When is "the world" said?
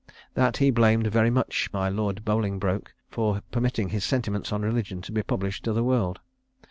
5.73-6.19